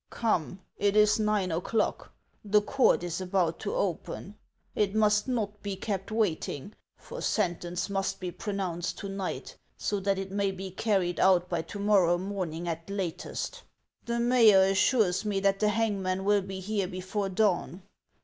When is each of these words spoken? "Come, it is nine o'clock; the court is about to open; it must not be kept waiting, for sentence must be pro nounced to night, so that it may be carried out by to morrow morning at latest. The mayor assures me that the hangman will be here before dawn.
"Come, 0.25 0.61
it 0.77 0.95
is 0.95 1.19
nine 1.19 1.51
o'clock; 1.51 2.11
the 2.43 2.63
court 2.63 3.03
is 3.03 3.21
about 3.21 3.59
to 3.59 3.75
open; 3.75 4.33
it 4.73 4.95
must 4.95 5.27
not 5.27 5.61
be 5.61 5.75
kept 5.75 6.11
waiting, 6.11 6.73
for 6.97 7.21
sentence 7.21 7.87
must 7.87 8.19
be 8.19 8.31
pro 8.31 8.51
nounced 8.55 8.95
to 8.95 9.09
night, 9.09 9.55
so 9.77 9.99
that 9.99 10.17
it 10.17 10.31
may 10.31 10.49
be 10.49 10.71
carried 10.71 11.19
out 11.19 11.49
by 11.49 11.61
to 11.61 11.77
morrow 11.77 12.17
morning 12.17 12.67
at 12.67 12.89
latest. 12.89 13.61
The 14.03 14.19
mayor 14.19 14.63
assures 14.63 15.23
me 15.23 15.39
that 15.41 15.59
the 15.59 15.69
hangman 15.69 16.25
will 16.25 16.41
be 16.41 16.59
here 16.61 16.87
before 16.87 17.29
dawn. 17.29 17.83